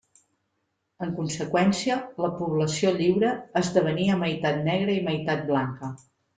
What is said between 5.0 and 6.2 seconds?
meitat blanca.